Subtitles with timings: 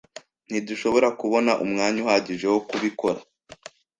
[0.49, 3.19] Ntidushobora kubona umwanya uhagije wo kubikora.